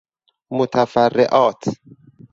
[0.51, 1.59] متفرعات